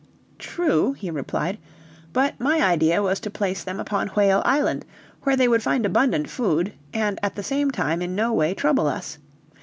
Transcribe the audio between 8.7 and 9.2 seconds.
us.